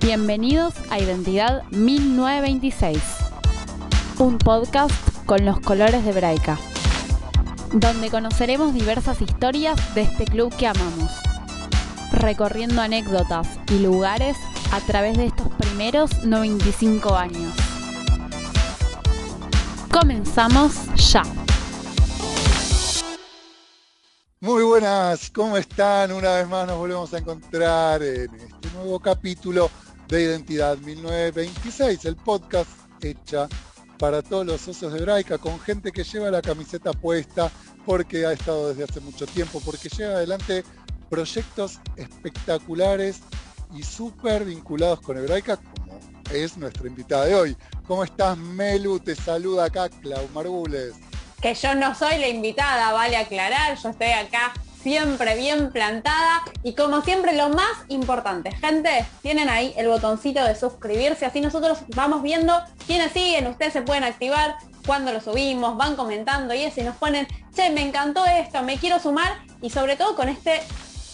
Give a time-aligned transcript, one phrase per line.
[0.00, 2.98] Bienvenidos a Identidad 1926,
[4.18, 4.92] un podcast
[5.24, 6.58] con los colores de Braica,
[7.72, 11.10] donde conoceremos diversas historias de este club que amamos,
[12.12, 14.36] recorriendo anécdotas y lugares
[14.70, 17.54] a través de estos primeros 95 años.
[19.90, 21.22] Comenzamos ya.
[25.32, 26.10] ¿Cómo están?
[26.12, 29.70] Una vez más nos volvemos a encontrar en este nuevo capítulo
[30.08, 32.68] de Identidad 1926, el podcast
[33.00, 33.46] hecha
[33.98, 37.48] para todos los socios de Braica, con gente que lleva la camiseta puesta
[37.86, 40.64] porque ha estado desde hace mucho tiempo, porque lleva adelante
[41.08, 43.20] proyectos espectaculares
[43.72, 46.00] y súper vinculados con Hebraica, como
[46.32, 47.56] es nuestra invitada de hoy.
[47.86, 48.98] ¿Cómo estás, Melu?
[48.98, 50.94] Te saluda acá, Clau Margules
[51.44, 56.74] que yo no soy la invitada, vale aclarar, yo estoy acá siempre bien plantada y
[56.74, 62.22] como siempre lo más importante, gente, tienen ahí el botoncito de suscribirse, así nosotros vamos
[62.22, 62.52] viendo
[62.86, 66.96] quiénes siguen, ustedes se pueden activar cuando lo subimos, van comentando y eso y nos
[66.96, 70.60] ponen, che, me encantó esto, me quiero sumar y sobre todo con este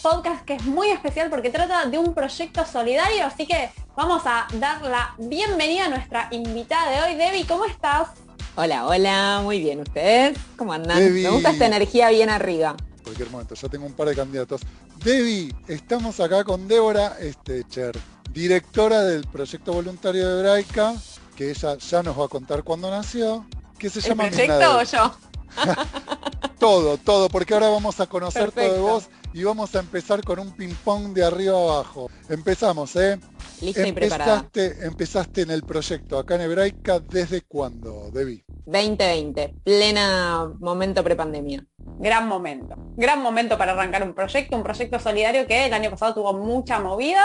[0.02, 4.48] podcast que es muy especial porque trata de un proyecto solidario, así que vamos a
[4.54, 7.14] dar la bienvenida a nuestra invitada de hoy.
[7.14, 8.08] Debbie, ¿cómo estás?
[8.56, 9.80] Hola, hola, muy bien.
[9.80, 10.36] ¿Ustedes?
[10.56, 11.14] ¿Cómo andan?
[11.14, 12.74] Me gusta esta energía bien arriba.
[13.10, 14.60] Cualquier momento, ya tengo un par de candidatos.
[15.02, 17.98] Debbie, estamos acá con Débora Estecher,
[18.32, 20.94] directora del proyecto voluntario de Hebraica,
[21.34, 23.44] que ella ya nos va a contar cuándo nació,
[23.76, 25.16] que se llama ¿El proyecto o yo?
[26.60, 30.38] todo, todo, porque ahora vamos a conocer todo de vos y vamos a empezar con
[30.38, 32.10] un ping-pong de arriba abajo.
[32.28, 33.18] Empezamos, ¿eh?
[33.60, 34.48] Lista y preparada.
[34.82, 38.44] Empezaste en el proyecto acá en Hebraica, ¿desde cuándo, Debbie?
[38.66, 41.64] 2020, plena momento prepandemia.
[41.98, 46.14] Gran momento, gran momento para arrancar un proyecto, un proyecto solidario que el año pasado
[46.14, 47.22] tuvo mucha movida,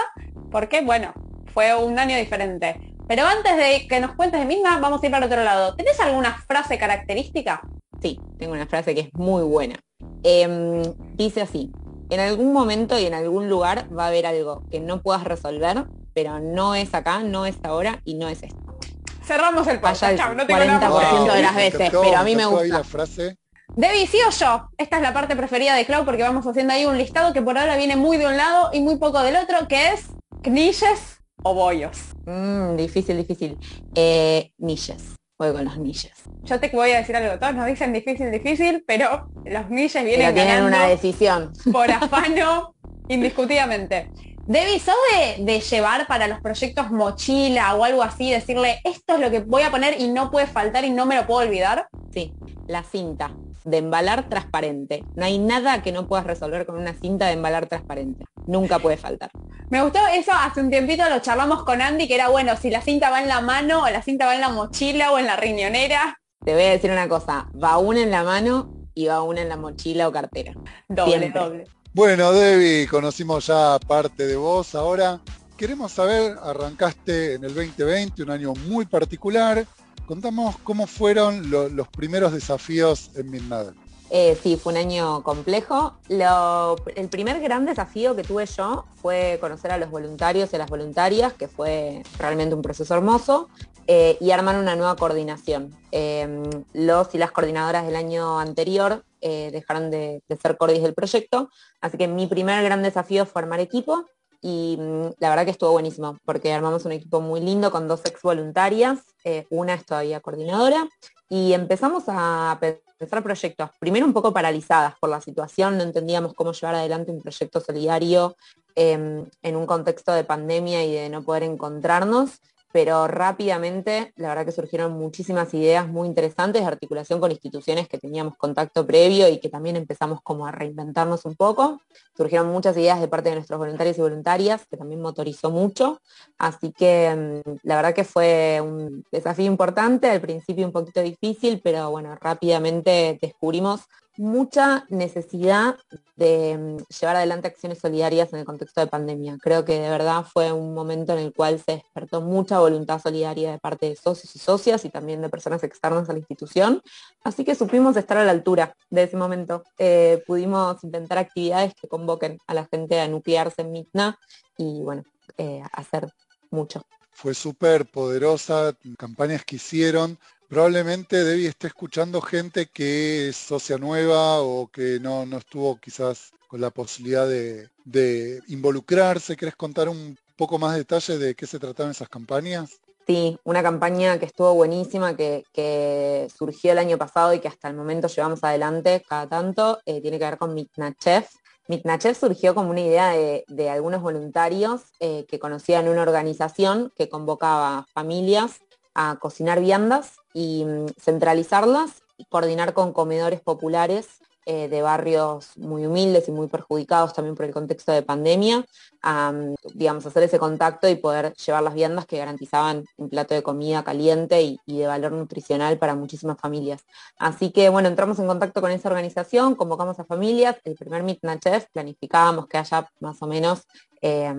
[0.51, 1.13] porque bueno,
[1.53, 2.93] fue un año diferente.
[3.07, 5.75] Pero antes de que nos cuentes de misma, vamos a ir para otro lado.
[5.75, 7.61] ¿Tenés alguna frase característica?
[8.01, 9.75] Sí, tengo una frase que es muy buena.
[10.23, 10.81] Em,
[11.15, 11.71] dice así,
[12.09, 15.85] en algún momento y en algún lugar va a haber algo que no puedas resolver,
[16.13, 18.77] pero no es acá, no es ahora y no es esto.
[19.23, 20.05] Cerramos el paso.
[20.11, 22.67] no 40% de las veces, pero a mí me gusta.
[22.67, 23.37] la frase.
[23.75, 24.69] Debbie, ¿sí o yo?
[24.77, 27.57] Esta es la parte preferida de Clau porque vamos haciendo ahí un listado que por
[27.57, 30.05] ahora viene muy de un lado y muy poco del otro, que es
[30.43, 31.97] knishes o bollos.
[32.25, 33.57] Mm, difícil, difícil.
[33.95, 35.15] Eh, nilles.
[35.37, 36.13] Voy con los milles.
[36.43, 40.33] Yo te voy a decir algo, todos nos dicen difícil, difícil, pero los milles vienen
[40.33, 41.51] pero tienen una decisión.
[41.73, 42.73] Por afano,
[43.09, 44.09] indiscutidamente.
[44.47, 44.93] Debbie, ¿sos
[45.39, 49.63] de, llevar para los proyectos mochila o algo así, decirle, esto es lo que voy
[49.63, 51.87] a poner y no puede faltar y no me lo puedo olvidar?
[52.13, 52.31] Sí,
[52.67, 53.31] la cinta
[53.63, 55.03] de embalar transparente.
[55.15, 58.25] No hay nada que no puedas resolver con una cinta de embalar transparente.
[58.45, 59.31] Nunca puede faltar.
[59.71, 62.81] Me gustó eso, hace un tiempito lo charlamos con Andy, que era bueno, si la
[62.81, 65.37] cinta va en la mano o la cinta va en la mochila o en la
[65.37, 66.19] riñonera.
[66.45, 69.49] Te voy a decir una cosa, va una en la mano y va una en
[69.49, 70.53] la mochila o cartera.
[70.87, 71.63] Doble, doble.
[71.95, 74.75] Bueno, Debbie, conocimos ya parte de vos.
[74.75, 75.21] Ahora
[75.55, 79.65] queremos saber, arrancaste en el 2020, un año muy particular.
[80.05, 83.67] Contamos cómo fueron los primeros desafíos en Midnad.
[84.09, 85.97] Eh, sí, fue un año complejo.
[86.09, 90.69] el primer gran desafío que tuve yo fue conocer a los voluntarios y a las
[90.69, 93.47] voluntarias, que fue realmente un proceso hermoso,
[93.87, 95.73] eh, y armar una nueva coordinación.
[95.91, 100.93] Em, los y las coordinadoras del año anterior eh, dejaron de, de, ser cordis del
[100.93, 101.49] proyecto,
[101.81, 104.05] así que mi primer gran desafío fue armar equipo
[104.39, 108.05] y mm, la verdad que estuvo buenísimo porque armamos un equipo muy lindo con dos
[108.05, 110.87] ex voluntarias, eh, una es todavía coordinadora
[111.27, 112.59] y empezamos a
[112.99, 117.23] pensar proyectos, primero un poco paralizadas por la situación, no entendíamos cómo llevar adelante un
[117.23, 118.37] proyecto solidario
[118.75, 122.39] em, en un contexto de pandemia y de no poder encontrarnos
[122.75, 127.97] pero rápidamente la verdad que surgieron muchísimas ideas muy interesantes de articulación con instituciones que
[127.97, 131.79] teníamos contacto previo y que también empezamos como a reinventarnos un poco.
[132.17, 136.01] Surgieron muchas ideas de parte de nuestros voluntarios y voluntarias, que también motorizó mucho.
[136.37, 141.61] Así que mm, la verdad que fue un desafío importante, al principio un poquito difícil,
[141.63, 143.83] pero bueno, rápidamente descubrimos
[144.17, 145.77] mucha necesidad
[146.15, 149.37] de mm, llevar adelante acciones solidarias en el contexto de pandemia.
[149.41, 153.51] Creo que de verdad fue un momento en el cual se despertó mucha voluntad solidaria
[153.51, 156.81] de parte de socios y socias y también de personas externas a la institución.
[157.23, 159.63] Así que supimos estar a la altura de ese momento.
[159.77, 164.19] Eh, pudimos inventar actividades que convoquen a la gente a nuclearse en MITNA
[164.57, 165.03] y bueno,
[165.37, 166.07] eh, hacer
[166.49, 166.85] mucho.
[167.11, 170.19] Fue súper poderosa, campañas que hicieron,
[170.55, 176.31] probablemente Debbie esté escuchando gente que es socia nueva o que no, no estuvo quizás
[176.47, 179.35] con la posibilidad de, de involucrarse.
[179.35, 182.79] ¿Querés contar un poco más de detalle de qué se trataban esas campañas?
[183.05, 187.75] Sí, una campaña que estuvo buenísima, que, surgió el año pasado y que hasta el
[187.75, 191.25] momento llevamos adelante cada tanto, eh, tiene que ver con Mitnachev.
[191.67, 197.87] Mitnachev surgió como una idea de, algunos voluntarios eh, que conocían una organización que convocaba
[197.93, 198.61] familias
[198.95, 204.07] a cocinar viandas y mm, centralizarlas y coordinar con comedores populares
[204.47, 208.63] eh, de barrios muy humildes y muy perjudicados también por el contexto de pandemia,
[209.01, 209.33] a,
[209.73, 213.83] digamos, hacer ese contacto y poder llevar las viandas que garantizaban un plato de comida
[213.83, 216.85] caliente y, de valor nutricional para muchísimas familias.
[217.17, 221.41] Así que bueno, entramos en contacto con esa organización, convocamos a familias, el primer Midnight
[221.41, 223.63] Chef planificábamos que haya más o menos
[224.03, 224.31] eh,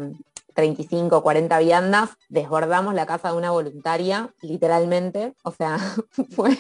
[0.57, 5.35] 35 o 40 viandas, desbordamos la casa de una voluntaria, literalmente.
[5.45, 5.79] O sea,
[6.31, 6.57] fue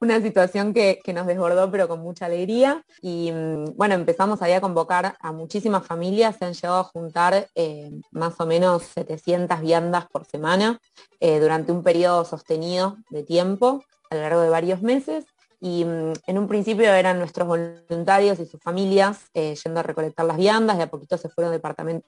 [0.00, 2.84] una situación que, nos desbordó, pero con mucha alegría.
[3.00, 7.48] Y mm, bueno, empezamos ahí a convocar a muchísimas familias, se han llegado a juntar
[7.54, 10.78] eh, más o menos 700 viandas por semana
[11.20, 15.24] eh, durante un periodo sostenido de tiempo a lo largo de varios meses
[15.60, 20.24] y mm, en un principio eran nuestros voluntarios y sus familias eh, yendo a recolectar
[20.24, 21.60] las viandas, de a poquito se fueron,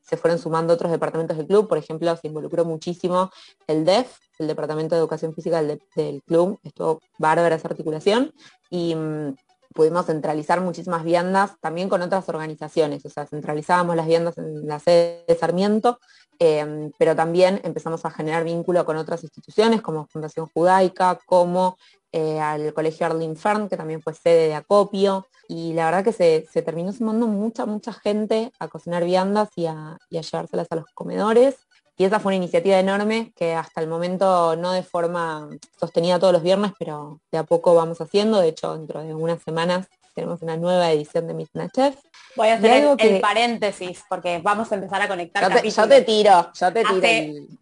[0.02, 3.30] se fueron sumando otros departamentos del club, por ejemplo, se involucró muchísimo
[3.66, 8.32] el DEF, el Departamento de Educación Física del, club, estuvo bárbara esa articulación,
[8.70, 9.34] y mm,
[9.74, 14.78] pudimos centralizar muchísimas viandas también con otras organizaciones, o sea, centralizábamos las viandas en la
[14.78, 15.98] sede de Sarmiento,
[16.40, 21.78] em, pero también empezamos a generar vínculo con otras instituciones como Fundación Judaica, como
[22.10, 26.12] eh, al Colegio Arlene Fern, que también fue sede de acopio, y la verdad que
[26.12, 31.56] se, terminó sumando mucha, mucha gente a cocinar viandas y a, llevárselas a los comedores.
[31.96, 35.48] Y esa fue una iniciativa enorme que hasta el momento no de forma
[35.78, 38.40] sostenida todos los viernes, pero de a poco vamos haciendo.
[38.40, 41.96] De hecho, dentro de unas semanas tenemos una nueva edición de Midnight Chef.
[42.36, 45.42] Voy a hacer el, paréntesis porque vamos a empezar a conectar.
[45.42, 47.00] Yo te, yo te tiro, yo te tiro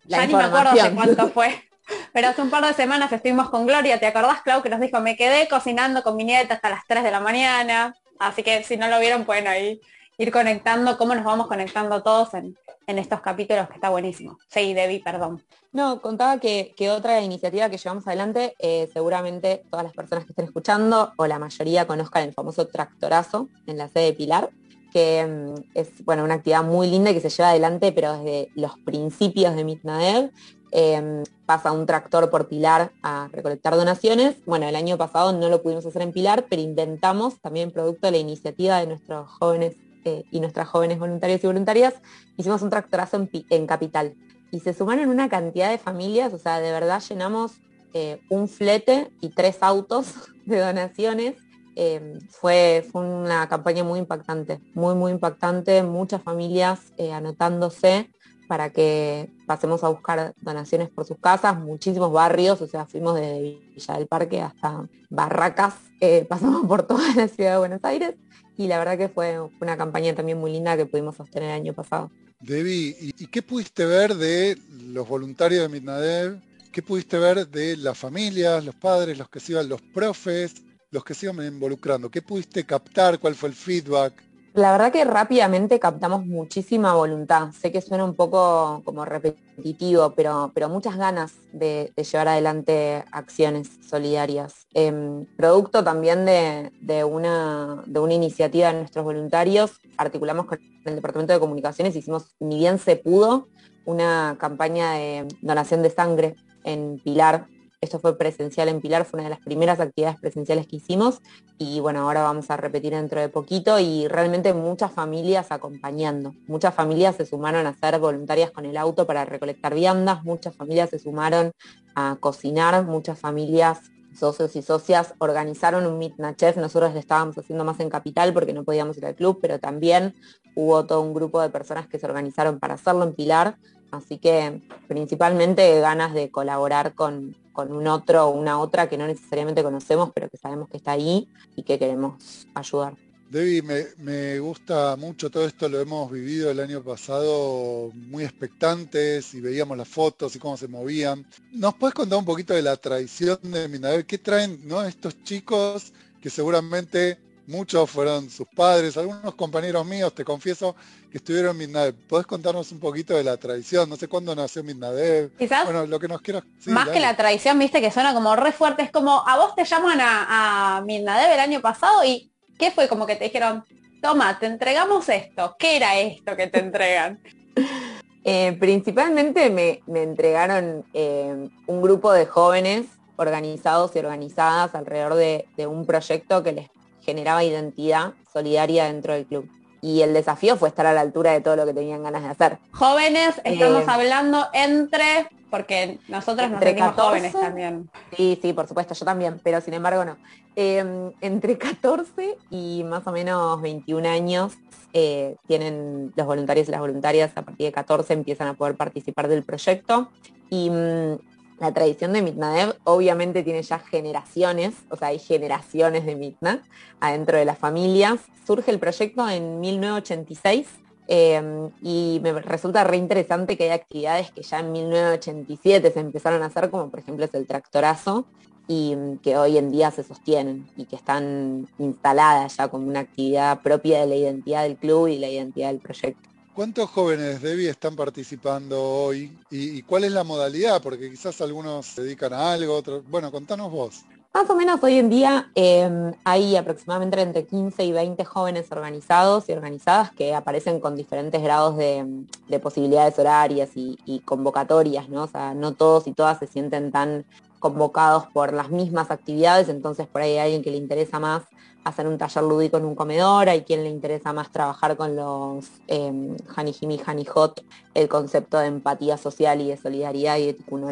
[0.05, 1.65] la ya ni me acuerdo de cuánto fue.
[2.13, 5.01] Pero hace un par de semanas estuvimos con Gloria, ¿te acordás, Clau, que nos dijo,
[5.01, 7.95] me quedé cocinando con mi nieta hasta las 3 de la mañana?
[8.19, 9.81] Así que si no lo vieron, pueden ahí
[10.19, 12.57] ir conectando, cómo nos vamos conectando todos en,
[12.87, 14.39] estos capítulos, que está buenísimo.
[14.49, 15.43] Sí, Debbie, perdón.
[15.73, 20.47] No, contaba que, otra iniciativa que llevamos adelante, eh, seguramente todas las personas que estén
[20.47, 24.51] escuchando, o la mayoría conozcan el famoso tractorazo en la sede de Pilar,
[24.91, 28.79] que mm, es bueno, una actividad muy linda que se lleva adelante, pero desde los
[28.79, 30.31] principios de Mitnadev
[30.71, 34.37] Em, pasa un tractor por Pilar a recolectar donaciones.
[34.45, 38.13] Bueno, el año pasado no lo pudimos hacer en Pilar, pero inventamos, también producto de
[38.13, 41.95] la iniciativa de nuestros jóvenes eh, y nuestras jóvenes voluntarios y voluntarias,
[42.37, 44.15] hicimos un tractorazo en, Capital.
[44.51, 47.61] Y se sumaron una cantidad de familias, o sea, de verdad llenamos
[47.95, 50.15] eh, un flete y tres autos
[50.47, 51.35] de donaciones.
[51.81, 58.11] Em, fue, fue, una campaña muy impactante, muy, muy impactante, muchas familias eh, anotándose
[58.49, 63.61] para que pasemos a buscar donaciones por sus casas, muchísimos barrios, o sea, fuimos desde
[63.75, 68.15] Villa del Parque hasta Barracas, eh, pasamos por toda la ciudad de Buenos Aires
[68.57, 71.73] y la verdad que fue una campaña también muy linda que pudimos sostener el año
[71.73, 72.11] pasado.
[72.41, 76.41] Debbie, ¿y, qué pudiste ver de los voluntarios de Mitnadev?
[76.73, 80.55] ¿Qué pudiste ver de las familias, los padres, los que se iban, los profes,
[80.91, 82.11] los que se iban involucrando?
[82.11, 83.19] ¿Qué pudiste captar?
[83.19, 84.13] ¿Cuál fue el feedback?
[84.59, 87.53] La verdad que rápidamente captamos muchísima voluntad.
[87.53, 94.67] Sé que suena un poco como repetitivo, pero, muchas ganas de, llevar adelante acciones solidarias.
[94.75, 101.33] Em, producto también de, una, de una iniciativa de nuestros voluntarios, articulamos con el Departamento
[101.33, 103.47] de Comunicaciones, hicimos, ni bien se pudo,
[103.85, 106.35] una campaña de donación de sangre
[106.65, 107.47] en Pilar,
[107.81, 111.21] esto fue presencial en Pilar, fue una de las primeras actividades presenciales que hicimos
[111.59, 116.35] y bueno, ahora vamos a repetir dentro de poquito y realmente muchas familias acompañando.
[116.49, 120.91] Muchas familias se sumaron a ser voluntarias con el auto para recolectar viandas, muchas familias
[120.91, 121.53] se sumaron
[121.95, 123.79] a cocinar, muchas familias
[124.19, 128.53] socios y socias organizaron un Midnight Chef, nosotros le estábamos haciendo más en Capital porque
[128.53, 130.17] no podíamos ir al club, pero también
[130.57, 133.57] hubo todo un grupo de personas que se organizaron para hacerlo en Pilar,
[133.93, 139.05] así que principalmente ganas de colaborar con, con un otro o una otra que no
[139.09, 142.95] necesariamente conocemos, pero que sabemos que está ahí y que queremos ayudar.
[143.29, 143.63] Debbie,
[143.99, 149.77] me, gusta mucho todo esto, lo hemos vivido el año pasado muy expectantes y veíamos
[149.77, 151.27] las fotos y cómo se movían.
[151.51, 154.07] ¿Nos puedes contar un poquito de la tradición de Minader?
[154.07, 154.85] ¿Qué traen ¿no?
[154.85, 160.77] estos chicos que seguramente muchos fueron sus padres, algunos compañeros míos, te confieso,
[161.11, 161.95] que estuvieron en Midnadev.
[162.07, 163.89] ¿Podés contarnos un poquito de la tradición?
[163.89, 165.37] No sé cuándo nació Midnadev.
[165.37, 166.45] Quizás bueno, lo que nos quieras.
[166.67, 169.65] más que la tradición, viste, que suena como re fuerte, es como, a vos te
[169.65, 173.65] llaman a, a Midnadev el año pasado y ¿qué fue como que te dijeron?
[174.01, 175.57] Toma, te entregamos esto.
[175.59, 177.21] ¿Qué era esto que te entregan?
[178.31, 182.85] Eh, principalmente me, entregaron eh, un grupo de jóvenes
[183.17, 186.69] organizados y organizadas alrededor de, un proyecto que les
[187.09, 189.49] generaba identidad solidaria dentro del club.
[189.81, 192.29] Y el desafío fue estar a la altura de todo lo que tenían ganas de
[192.29, 192.59] hacer.
[192.73, 197.89] Jóvenes, estamos eh, hablando entre, porque nosotros nos sentimos jóvenes también.
[198.15, 200.19] Sí, sí, por supuesto, yo también, pero sin embargo no.
[200.55, 204.59] Em, entre 14 y más o menos 21 años
[204.93, 209.29] eh, tienen los voluntarios y las voluntarias a partir de 14 empiezan a poder participar
[209.29, 210.11] del proyecto
[210.51, 211.19] y mm,
[211.61, 216.63] la tradición de Mitnadev obviamente tiene ya generaciones, o sea, hay generaciones de Mitna
[217.01, 218.21] adentro de las familias.
[218.47, 220.69] Surge el proyecto en 1986
[221.09, 226.43] em, y me resulta re interesante que hay actividades que ya en 1987 se empezaron
[226.43, 228.27] a hacer, como por ejemplo es el tractorazo,
[228.69, 233.01] y mm, que hoy en día se sostienen y que están instaladas ya como una
[233.01, 236.29] actividad propia de la identidad del club y la identidad del proyecto.
[236.59, 240.83] ¿Cuántos jóvenes Debbie están participando hoy ¿Y, cuál es la modalidad?
[240.83, 243.09] Porque quizás algunos se dedican a algo, otros...
[243.09, 244.01] Bueno, contanos vos.
[244.35, 249.49] Más o menos hoy en día em, hay aproximadamente entre 15 y 20 jóvenes organizados
[249.49, 252.27] y organizadas que aparecen con diferentes grados de,
[252.61, 255.23] posibilidades horarias y, y, convocatorias, ¿no?
[255.23, 257.25] O sea, no todos y todas se sienten tan
[257.59, 261.43] convocados por las mismas actividades, entonces por ahí hay alguien que le interesa más
[261.85, 265.67] hacer un taller lúdico en un comedor, hay quien le interesa más trabajar con los
[265.89, 270.55] eh, Hani Himi, Hani Hot, el concepto de empatía social y de solidaridad y de
[270.55, 270.85] Tikkun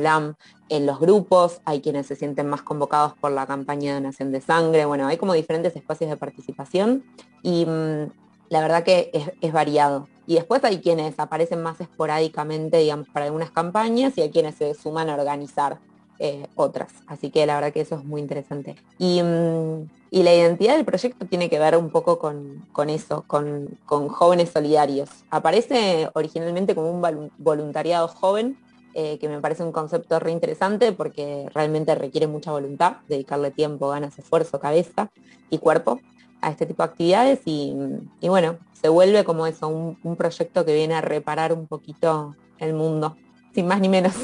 [0.69, 4.41] en los grupos, hay quienes se sienten más convocados por la campaña de donación de
[4.41, 7.05] sangre, bueno, hay como diferentes espacios de participación
[7.43, 8.11] y mm,
[8.49, 10.09] la verdad que es, es variado.
[10.27, 14.75] Y después hay quienes aparecen más esporádicamente, digamos, para algunas campañas y hay quienes se
[14.75, 15.79] suman a organizar
[16.19, 16.93] eh, otras.
[17.07, 18.77] Así que la verdad que eso es muy interesante.
[18.99, 24.51] Mm, y, la identidad del proyecto tiene que ver un poco con, eso, con, jóvenes
[24.51, 25.11] solidarios.
[25.31, 28.57] Aparece originalmente como un voluntariado joven,
[28.95, 33.89] eh, que me parece un concepto re interesante porque realmente requiere mucha voluntad, dedicarle tiempo,
[33.89, 35.11] ganas, esfuerzo, cabeza
[35.51, 36.01] y cuerpo
[36.41, 37.75] a este tipo de actividades y,
[38.23, 42.73] bueno, se vuelve como eso, un, un proyecto que viene a reparar un poquito el
[42.73, 43.17] mundo,
[43.55, 44.15] sin más ni menos.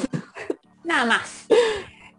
[0.84, 1.46] Nada más.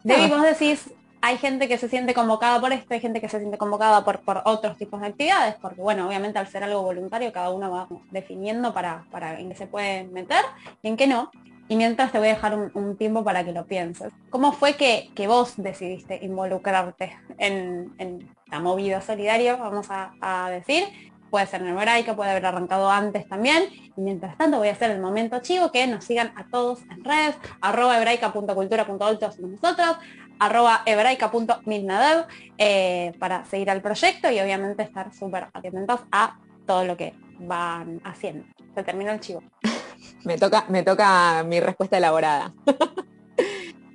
[0.03, 3.39] Debbie, vos decís, hay gente que se siente convocada por esto, hay gente que se
[3.39, 7.31] siente convocada por, por otros tipos de actividades, porque bueno, obviamente al ser algo voluntario,
[7.31, 10.43] cada uno va definiendo para, para en qué se puede meter
[10.81, 11.31] y en qué no.
[11.69, 14.11] Y mientras te voy a dejar un, tiempo para que lo pienses.
[14.29, 21.12] ¿Cómo fue que, vos decidiste involucrarte en, la movida solidaria, vamos a decir?
[21.33, 23.63] Puede ser en hebraica, puede haber arrancado antes también.
[23.97, 27.03] Y mientras tanto voy a hacer el momento chivo, que nos sigan a todos en
[27.03, 29.97] redes, arroba hebraica.cultura.ol todos nosotros,
[30.37, 32.27] arroba hebraica.milnadev
[32.59, 36.37] eh, para seguir al proyecto y obviamente estar súper atentos a
[36.67, 38.45] todo lo que van haciendo.
[38.75, 39.41] Se terminó el chivo.
[40.25, 42.53] me, toca, me toca mi respuesta elaborada.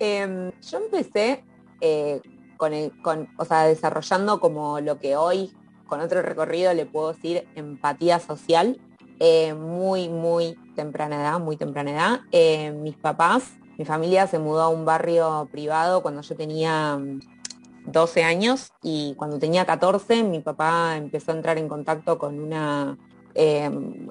[0.01, 1.45] Em, yo empecé
[1.81, 2.21] eh,
[2.57, 5.53] con, el, con, o sea, desarrollando como lo que hoy
[5.89, 8.79] con otro recorrido le puedo decir empatía social,
[9.19, 12.21] eh, muy, muy temprana edad, muy temprana edad.
[12.31, 17.01] Eh, mis papás, mi familia se mudó a un barrio privado cuando yo tenía
[17.87, 22.39] 12 mm, años y cuando tenía 14 mi papá empezó a entrar en contacto con
[22.39, 22.97] una,
[23.35, 23.69] eh,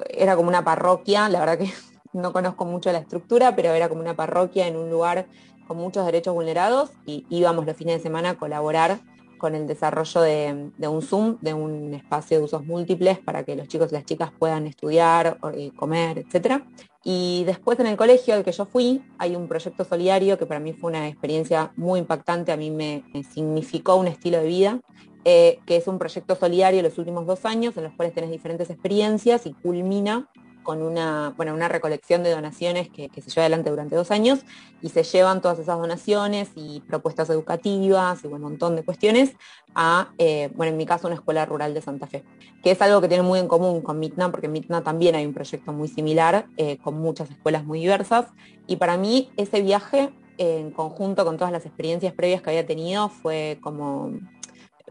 [0.10, 1.72] era como una parroquia, la verdad que
[2.12, 5.28] no conozco mucho la estructura, pero era como una parroquia en un lugar
[5.68, 9.00] con muchos derechos vulnerados y íbamos los fines de semana a colaborar
[9.38, 13.68] con el desarrollo de, un Zoom, de un espacio de usos múltiples para que los
[13.68, 16.64] chicos y las chicas puedan estudiar, eh, comer, etc.
[17.04, 20.60] Y después en el colegio al que yo fui, hay un proyecto solidario que para
[20.60, 23.04] mí fue una experiencia muy impactante, a mí me,
[23.34, 24.82] significó un estilo de vida,
[25.24, 28.70] eh, que es un proyecto solidario los últimos dos años en los cuales tenés diferentes
[28.70, 30.30] experiencias y culmina
[30.68, 34.40] con una, bueno, una recolección de donaciones que, se lleva adelante durante dos años
[34.82, 39.32] y se llevan todas esas donaciones y propuestas educativas y un montón de cuestiones
[39.76, 42.26] a, eh, bueno, en mi caso, una escuela rural de Santa Fe,
[42.62, 45.26] que es algo que tiene muy en común con Mitna, porque en Mitna también hay
[45.26, 48.26] un proyecto muy similar, eh, con muchas escuelas muy diversas,
[48.68, 53.08] y para mí ese viaje en conjunto con todas las experiencias previas que había tenido
[53.08, 54.12] fue como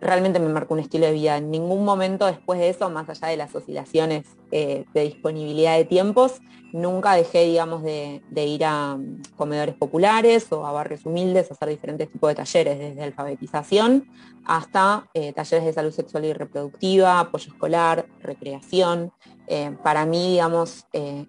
[0.00, 1.36] realmente me marcó un estilo de vida.
[1.36, 5.84] En ningún momento después de eso, más allá de las oscilaciones eh, de disponibilidad de
[5.84, 6.40] tiempos,
[6.72, 11.68] nunca dejé, digamos, de, ir a mm, comedores populares o a barrios humildes a hacer
[11.70, 14.06] diferentes tipos de talleres, desde alfabetización
[14.44, 19.12] hasta eh, talleres de salud sexual y reproductiva, apoyo escolar, recreación.
[19.48, 20.86] Eh, para mí, digamos,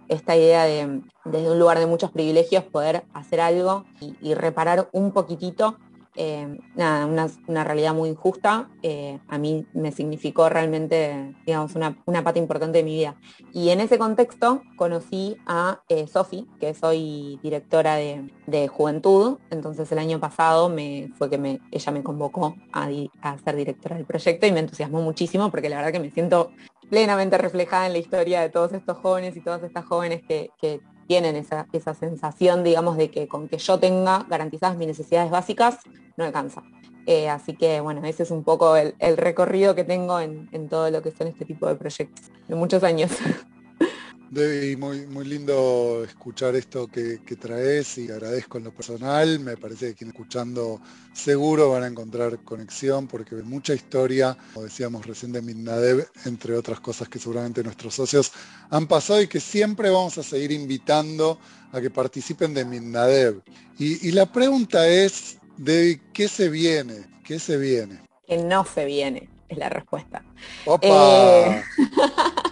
[0.08, 3.86] esta idea de, desde un lugar de muchos privilegios, poder hacer algo
[4.22, 5.78] y reparar un poquitito
[6.20, 12.40] eh, nada, una, realidad muy injusta, eh, a mí me significó realmente, digamos, una, pata
[12.40, 13.16] importante de mi vida.
[13.54, 20.00] Y en ese contexto conocí a eh, Sofi, que soy directora de, Juventud, entonces el
[20.00, 22.88] año pasado me, fue que me, ella me convocó a,
[23.44, 26.52] ser directora del proyecto y me entusiasmó muchísimo porque la verdad que me siento
[26.90, 30.50] plenamente reflejada en la historia de todos estos jóvenes y todas estas jóvenes que
[31.08, 35.80] tienen esa, sensación, digamos, de que con que yo tenga garantizadas mis necesidades básicas,
[36.18, 36.64] no alcanza.
[37.06, 40.92] Eh, así que, bueno, ese es un poco el, recorrido que tengo en, en, todo
[40.92, 43.12] lo que son este tipo de proyectos, de muchos años.
[44.30, 49.40] Debbie, muy, muy lindo escuchar esto que, traes y agradezco en lo personal.
[49.40, 50.82] Me parece que quien escuchando
[51.14, 56.80] seguro van a encontrar conexión porque mucha historia, como decíamos recién de Midnadev, entre otras
[56.80, 58.32] cosas que seguramente nuestros socios
[58.70, 61.40] han pasado y que siempre vamos a seguir invitando
[61.72, 63.42] a que participen de Midnadev.
[63.80, 67.08] Y, y la pregunta es, Debbie, ¿qué se viene?
[67.24, 68.02] ¿Qué se viene?
[68.28, 70.24] Que no se viene, es la respuesta.
[70.66, 70.88] ¡Opa!
[70.88, 71.64] Eh,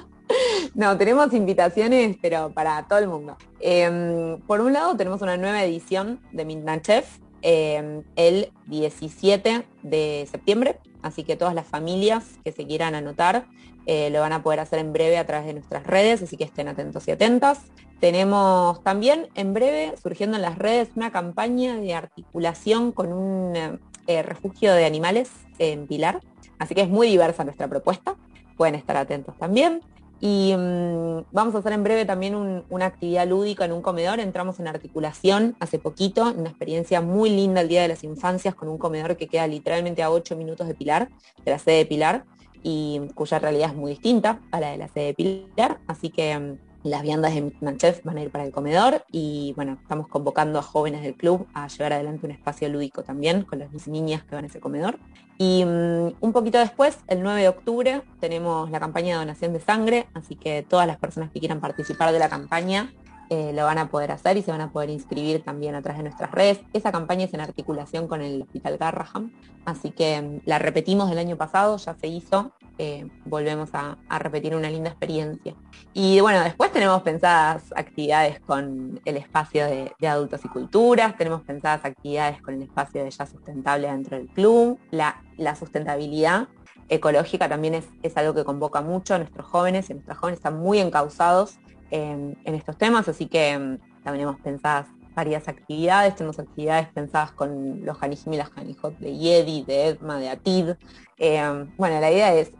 [0.75, 3.37] No, tenemos invitaciones, pero para todo el mundo.
[3.61, 10.27] Em, por un lado, tenemos una nueva edición de Midnight Chef em, el 17 de
[10.29, 13.45] septiembre, así que todas las familias que se quieran anotar
[13.85, 16.43] eh, lo van a poder hacer en breve a través de nuestras redes, así que
[16.43, 17.61] estén atentos y atentas.
[18.01, 24.23] Tenemos también en breve, surgiendo en las redes, una campaña de articulación con un eh,
[24.23, 26.19] refugio de animales en Pilar,
[26.59, 28.15] así que es muy diversa nuestra propuesta,
[28.57, 29.79] pueden estar atentos también.
[30.21, 34.19] Y mm, vamos a hacer en breve también una actividad lúdica en un comedor.
[34.19, 38.69] Entramos en articulación hace poquito, una experiencia muy linda el Día de las Infancias con
[38.69, 41.09] un comedor que queda literalmente a 8 minutos de Pilar,
[41.43, 42.25] de la sede de Pilar,
[42.63, 45.79] y cuya realidad es muy distinta a la de la sede de Pilar.
[45.87, 49.79] Así que mm, las viandas de Manchef van a ir para el comedor y bueno,
[49.81, 53.87] estamos convocando a jóvenes del club a llevar adelante un espacio lúdico también con las
[53.87, 54.99] niñas que van a ese comedor.
[55.39, 59.59] Y mm, un poquito después, el 9 de octubre, tenemos la campaña de donación de
[59.59, 62.93] sangre, así que todas las personas que quieran participar de la campaña
[63.29, 65.97] eh, lo van a poder hacer y se van a poder inscribir también a través
[65.97, 66.59] de nuestras redes.
[66.73, 69.31] Esa campaña es en articulación con el Hospital Garraham,
[69.65, 74.55] así que mm, la repetimos del año pasado, ya se hizo, eh, volvemos a, repetir
[74.55, 75.55] una linda experiencia.
[75.93, 81.83] Y bueno, después tenemos pensadas actividades con el espacio de, adultos y culturas, tenemos pensadas
[81.83, 85.15] actividades con el espacio de ya sustentable dentro del club, la,
[85.57, 86.47] sustentabilidad
[86.89, 90.79] ecológica también es, algo que convoca mucho a nuestros jóvenes y nuestros jóvenes están muy
[90.79, 91.57] encausados
[91.95, 97.85] en, estos temas, así que mm, también hemos pensado varias actividades, tenemos actividades pensadas con
[97.85, 100.71] los Janijim y las Janijot de Yedi, de Edma, de Atid.
[101.17, 102.51] Eh, bueno, la idea es,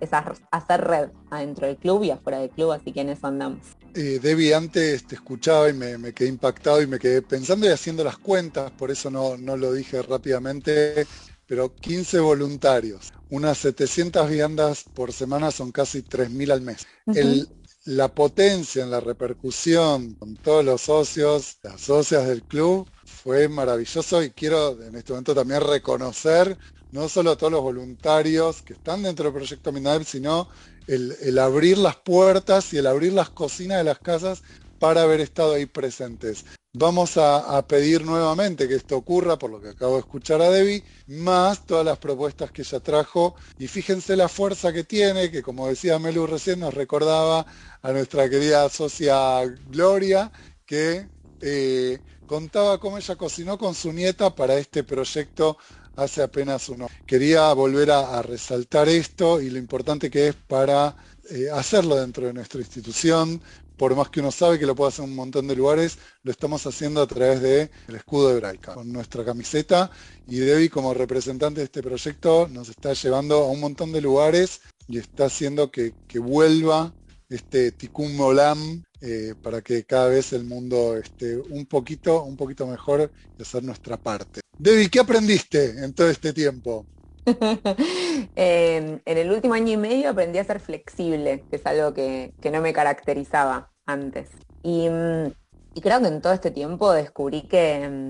[0.52, 3.60] hacer red adentro del club y afuera del club, así que en eso andamos.
[3.94, 8.06] Eh, Debbie, antes te escuchaba y me, quedé impactado y me quedé pensando y haciendo
[8.06, 11.06] las cuentas, por eso no, no lo dije rápidamente,
[11.46, 16.88] pero 15 voluntarios, unas 700 viandas por semana son casi 3.000 al mes.
[17.08, 17.50] El
[17.86, 24.24] la potencia en la repercusión con todos los socios, las socias del club, fue maravilloso
[24.24, 26.58] y quiero en este momento también reconocer
[26.92, 30.50] no solo a todos los voluntarios que están dentro del proyecto Minab, sino
[30.88, 34.42] el abrir las puertas y el abrir las cocinas de las casas
[34.80, 36.46] para haber estado ahí presentes.
[36.78, 40.84] Vamos a, pedir nuevamente que esto ocurra, por lo que acabo de escuchar a Debbie,
[41.08, 43.36] más todas las propuestas que ella trajo.
[43.58, 47.46] Y fíjense la fuerza que tiene, que como decía Melu recién, nos recordaba
[47.82, 50.30] a nuestra querida socia Gloria,
[50.66, 51.08] que
[51.40, 55.58] eh, contaba cómo ella cocinó con su nieta para este proyecto
[55.96, 56.88] hace apenas uno.
[57.08, 60.94] Quería volver a, resaltar esto y lo importante que es para
[61.30, 63.42] eh, hacerlo dentro de nuestra institución,
[63.78, 66.32] por más que uno sabe que lo puede hacer en un montón de lugares, lo
[66.32, 69.92] estamos haciendo a través del escudo de con nuestra camiseta.
[70.28, 74.62] Y Debbie, como representante de este proyecto, nos está llevando a un montón de lugares
[74.88, 76.94] y está haciendo que, vuelva
[77.28, 82.66] este Tikkun Olam eh, para que cada vez el mundo esté un poquito, un poquito
[82.68, 84.42] mejor y hacer nuestra parte.
[84.58, 86.86] Debbie, ¿qué aprendiste en todo este tiempo?
[88.36, 92.62] en el último año y medio aprendí a ser flexible, que es algo que, no
[92.62, 94.30] me caracterizaba antes.
[94.64, 95.28] Mm,
[95.74, 98.10] y, creo que en todo este tiempo descubrí que, mm,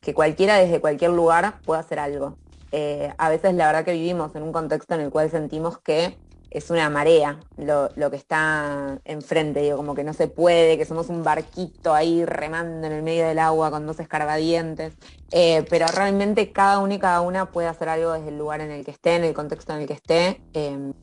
[0.00, 2.36] que, cualquiera desde cualquier lugar puede hacer algo.
[2.72, 6.18] eh, a veces la verdad que vivimos en un contexto en el cual sentimos que
[6.58, 11.08] es una marea lo, que está enfrente, digo, como que no se puede, que somos
[11.08, 14.94] un barquito ahí remando en el medio del agua con dos escarbadientes,
[15.32, 18.70] eh, pero realmente cada uno y cada una puede hacer algo desde el lugar en
[18.70, 20.94] el que esté, en el contexto en el que esté, em,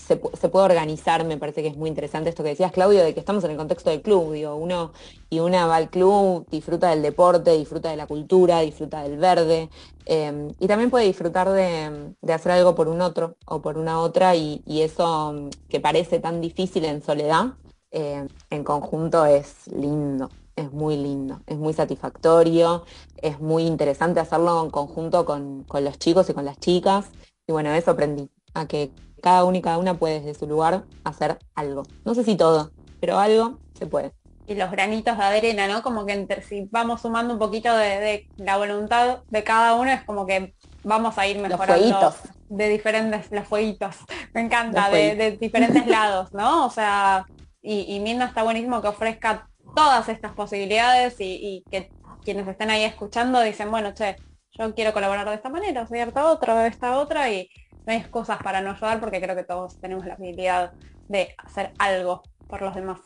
[0.00, 3.20] se, puede organizar, me parece que es muy interesante esto que decías, Claudio, de que
[3.20, 4.92] estamos en el contexto del club, digo, uno
[5.28, 9.68] y una va al club, disfruta del deporte, disfruta de la cultura, disfruta del verde,
[10.06, 14.34] em, y también puede disfrutar de, hacer algo por un otro o por una otra,
[14.34, 17.54] y, eso mm, que parece tan difícil en soledad,
[17.90, 22.84] em, en conjunto es lindo es muy lindo, es muy satisfactorio,
[23.16, 27.06] es muy interesante hacerlo en conjunto con, los chicos y con las chicas.
[27.46, 30.84] Y bueno, eso aprendí, a que cada uno y cada una puede desde su lugar
[31.04, 31.84] hacer algo.
[32.04, 34.12] No sé si todo, pero algo se puede.
[34.46, 35.82] Y los granitos de arena, ¿no?
[35.82, 40.02] Como que entre, si vamos sumando un poquito de, la voluntad de cada uno, es
[40.02, 42.14] como que vamos a ir mejorando.
[42.48, 43.96] de diferentes, los fueguitos,
[44.34, 46.66] me encanta, de, diferentes lados, ¿no?
[46.66, 47.26] O sea,
[47.62, 51.90] y, y está buenísimo que ofrezca todas estas posibilidades y, que
[52.24, 54.16] quienes estén ahí escuchando dicen, bueno, che,
[54.50, 57.48] yo quiero colaborar de esta manera, o de otra, de esta otra, y
[57.90, 60.72] no hay cosas para no ayudar porque creo que todos tenemos la habilidad
[61.08, 63.00] de hacer algo por los demás.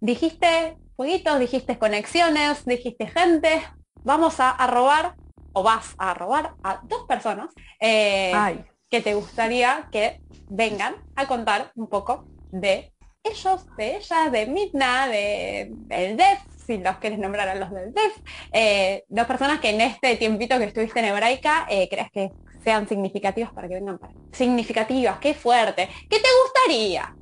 [0.00, 3.62] Dijiste jueguitos, dijiste conexiones, dijiste gente,
[4.04, 5.14] vamos a, robar,
[5.54, 7.48] o vas a robar a dos personas
[7.80, 14.46] eh, que te gustaría que vengan a contar un poco de ellos, de ellas, de
[14.46, 18.16] Midna, de, del DEF, si los quieres nombrar a los del DEF,
[18.52, 22.30] eh, dos personas que en este tiempito que estuviste en Hebraica, eh, crees que
[22.62, 24.12] sean significativas para que vengan para...
[24.32, 25.88] Significativas, qué fuerte.
[26.08, 27.16] ¿Qué te gustaría?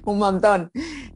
[0.04, 0.70] Un montón.